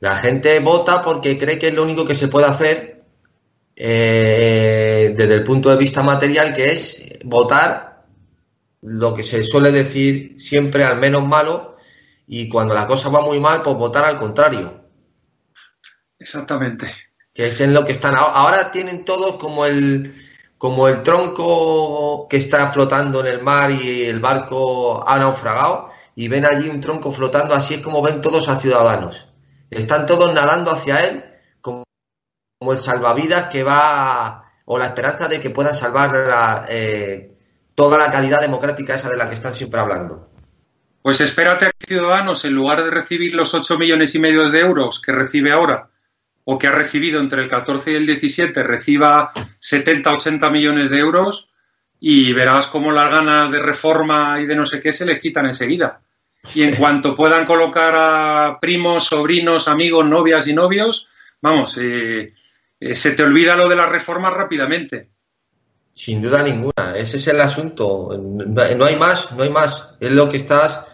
[0.00, 3.04] La gente vota porque cree que es lo único que se puede hacer
[3.76, 8.06] eh, desde el punto de vista material, que es votar
[8.80, 11.71] lo que se suele decir siempre al menos malo
[12.34, 14.86] y cuando la cosa va muy mal, pues votar al contrario.
[16.18, 16.90] Exactamente.
[17.30, 18.14] Que es en lo que están.
[18.16, 20.14] Ahora tienen todos como el,
[20.56, 26.28] como el tronco que está flotando en el mar y el barco ha naufragado y
[26.28, 29.28] ven allí un tronco flotando, así es como ven todos a Ciudadanos.
[29.68, 31.22] Están todos nadando hacia él
[31.60, 31.84] como,
[32.58, 37.36] como el salvavidas que va, o la esperanza de que puedan salvar la, eh,
[37.74, 40.31] toda la calidad democrática esa de la que están siempre hablando.
[41.02, 44.60] Pues espérate a que Ciudadanos, en lugar de recibir los 8 millones y medio de
[44.60, 45.90] euros que recibe ahora,
[46.44, 50.98] o que ha recibido entre el 14 y el 17, reciba 70, 80 millones de
[50.98, 51.48] euros
[52.00, 55.46] y verás cómo las ganas de reforma y de no sé qué se les quitan
[55.46, 56.00] enseguida.
[56.54, 61.08] Y en cuanto puedan colocar a primos, sobrinos, amigos, novias y novios,
[61.40, 62.32] vamos, eh,
[62.78, 65.10] eh, se te olvida lo de las reformas rápidamente.
[65.92, 68.16] Sin duda ninguna, ese es el asunto.
[68.18, 69.90] No hay más, no hay más.
[70.00, 70.86] Es lo que estás.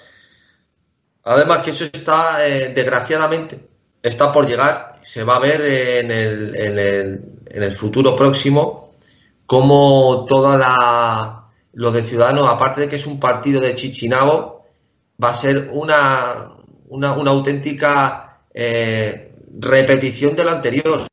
[1.29, 3.61] Además que eso está, eh, desgraciadamente,
[4.03, 4.99] está por llegar.
[5.03, 8.95] Se va a ver en el, futuro próximo
[9.45, 14.64] cómo toda la lo de Ciudadanos, aparte de que es un partido de Chichinabo,
[15.22, 16.51] va a ser una,
[16.89, 21.07] una, una auténtica eh, repetición de lo anterior.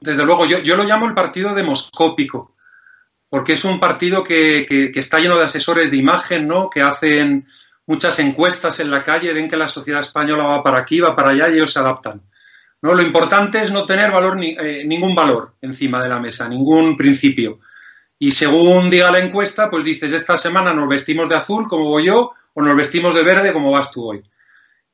[0.00, 2.56] Desde luego, yo, yo, lo llamo el partido demoscópico,
[3.28, 6.70] porque es un partido que, que, que, está lleno de asesores de imagen, ¿no?
[6.70, 7.46] Que hacen
[7.88, 11.30] muchas encuestas en la calle, ven que la sociedad española va para aquí, va para
[11.30, 12.20] allá y ellos se adaptan.
[12.82, 12.94] ¿no?
[12.94, 16.96] Lo importante es no tener valor, ni, eh, ningún valor encima de la mesa, ningún
[16.96, 17.60] principio.
[18.18, 22.04] Y según diga la encuesta, pues dices, esta semana nos vestimos de azul, como voy
[22.04, 24.22] yo, o nos vestimos de verde, como vas tú hoy.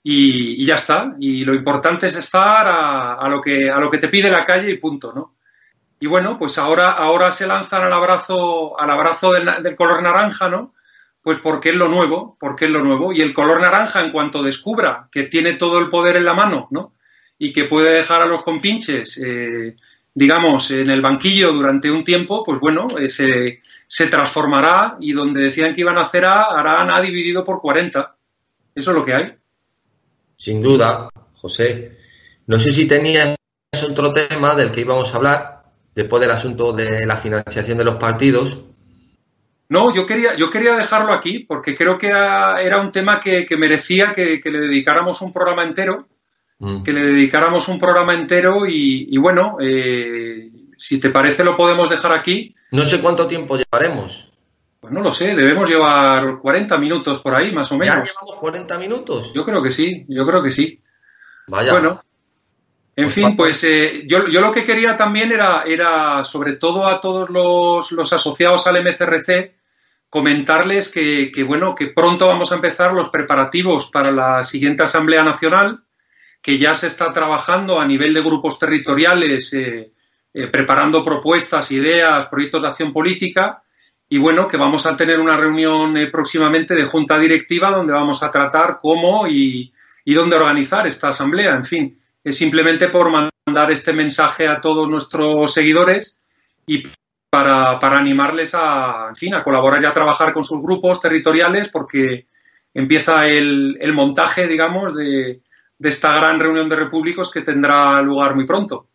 [0.04, 1.16] Y, ya está.
[1.18, 4.46] Y lo importante es estar a, a, lo que, a lo que te pide la
[4.46, 5.34] calle y punto, ¿no?
[5.98, 10.48] Y bueno, pues ahora, ahora se lanzan al abrazo, al abrazo del, del color naranja,
[10.48, 10.74] ¿no?
[11.24, 13.10] Pues porque es lo nuevo, porque es lo nuevo.
[13.10, 16.68] Y el color naranja, en cuanto descubra que tiene todo el poder en la mano,
[16.70, 16.92] ¿no?
[17.38, 19.74] Y que puede dejar a los compinches, eh,
[20.12, 25.44] digamos, en el banquillo durante un tiempo, pues bueno, eh, se, se, transformará y donde
[25.44, 28.16] decían que iban a hacer A, harán A dividido por 40.
[28.74, 29.34] Eso es lo que hay.
[30.36, 31.96] Sin duda, José.
[32.48, 33.34] No sé si tenías
[33.82, 35.62] otro tema del que íbamos a hablar
[35.94, 38.58] después del asunto de la financiación de los partidos.
[39.68, 43.56] No, yo quería, yo quería dejarlo aquí porque creo que era un tema que, que
[43.56, 45.98] merecía que, que, le dedicáramos un programa entero,
[46.58, 46.82] mm.
[46.82, 51.88] que le dedicáramos un programa entero y, y bueno, eh, si te parece lo podemos
[51.88, 52.54] dejar aquí.
[52.72, 54.30] No sé cuánto tiempo llevaremos.
[54.80, 57.96] Pues no lo sé, debemos llevar 40 minutos por ahí, más o menos.
[57.96, 59.32] ¿Ya llevamos 40 minutos?
[59.32, 60.82] Yo creo que sí, yo creo que sí.
[61.46, 61.72] Vaya.
[61.72, 62.02] Bueno,
[62.96, 63.36] en pues fin, pasa.
[63.36, 67.90] pues eh, yo, yo, lo que quería también era, era sobre todo a todos los,
[67.90, 69.56] los asociados al MCRC,
[70.08, 75.24] comentarles que, que, bueno, que pronto vamos a empezar los preparativos para la siguiente Asamblea
[75.24, 75.82] Nacional,
[76.40, 79.92] que ya se está trabajando a nivel de grupos territoriales, eh,
[80.32, 83.62] eh, preparando propuestas, ideas, proyectos de acción política,
[84.08, 88.30] y bueno, que vamos a tener una reunión próximamente de junta directiva donde vamos a
[88.30, 89.72] tratar cómo y,
[90.04, 91.54] y dónde organizar esta asamblea.
[91.54, 96.18] En fin, es simplemente por mandar este mensaje a todos nuestros seguidores
[96.66, 96.82] y
[97.30, 101.68] para, para, animarles a, en fin, a colaborar y a trabajar con sus grupos territoriales
[101.68, 102.26] porque
[102.72, 105.42] empieza el, el montaje, digamos, de,
[105.78, 108.88] de, esta gran reunión de repúblicos que tendrá lugar muy pronto.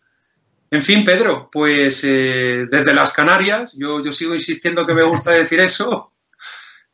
[0.72, 5.32] En fin, Pedro, pues eh, desde las Canarias, yo, yo sigo insistiendo que me gusta
[5.32, 6.14] decir eso,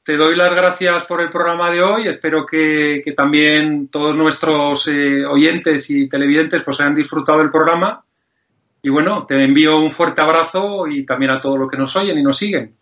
[0.05, 2.07] te doy las gracias por el programa de hoy.
[2.07, 8.05] Espero que, que también todos nuestros eh, oyentes y televidentes pues hayan disfrutado del programa.
[8.83, 12.19] Y bueno, te envío un fuerte abrazo y también a todos los que nos oyen
[12.19, 12.75] y nos siguen.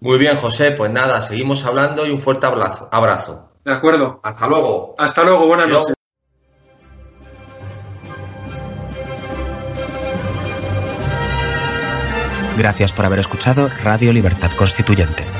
[0.00, 0.70] Muy bien, José.
[0.70, 2.88] Pues nada, seguimos hablando y un fuerte abrazo.
[2.90, 3.50] abrazo.
[3.62, 4.18] De acuerdo.
[4.22, 4.94] Hasta luego.
[4.96, 5.46] Hasta luego.
[5.46, 5.80] Buenas Adiós.
[5.80, 5.94] noches.
[12.56, 15.39] Gracias por haber escuchado Radio Libertad Constituyente.